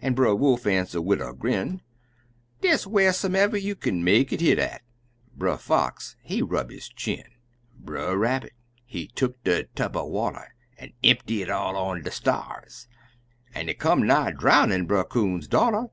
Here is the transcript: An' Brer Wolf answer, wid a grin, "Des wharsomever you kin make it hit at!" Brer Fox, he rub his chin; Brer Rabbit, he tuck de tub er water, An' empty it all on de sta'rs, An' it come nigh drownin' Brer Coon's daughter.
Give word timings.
An' 0.00 0.14
Brer 0.14 0.34
Wolf 0.34 0.66
answer, 0.66 1.02
wid 1.02 1.20
a 1.20 1.34
grin, 1.34 1.82
"Des 2.62 2.88
wharsomever 2.88 3.58
you 3.58 3.74
kin 3.76 4.02
make 4.02 4.32
it 4.32 4.40
hit 4.40 4.58
at!" 4.58 4.80
Brer 5.36 5.58
Fox, 5.58 6.16
he 6.22 6.40
rub 6.40 6.70
his 6.70 6.88
chin; 6.88 7.24
Brer 7.78 8.16
Rabbit, 8.16 8.54
he 8.86 9.08
tuck 9.08 9.32
de 9.44 9.64
tub 9.74 9.94
er 9.94 10.04
water, 10.04 10.54
An' 10.78 10.94
empty 11.04 11.42
it 11.42 11.50
all 11.50 11.76
on 11.76 12.00
de 12.00 12.10
sta'rs, 12.10 12.88
An' 13.54 13.68
it 13.68 13.78
come 13.78 14.06
nigh 14.06 14.30
drownin' 14.30 14.86
Brer 14.86 15.04
Coon's 15.04 15.46
daughter. 15.46 15.88